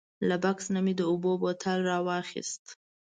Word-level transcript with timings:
له 0.27 0.35
بکس 0.43 0.65
نه 0.75 0.79
مې 0.85 0.93
د 0.99 1.01
اوبو 1.11 1.31
بوتل 1.41 1.79
راواخیست. 1.89 2.63